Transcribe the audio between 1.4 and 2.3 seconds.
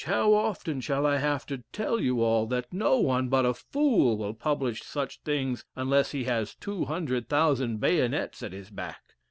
to tell you